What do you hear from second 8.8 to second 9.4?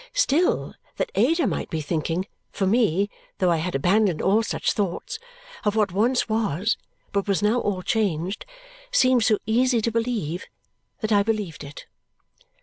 seemed so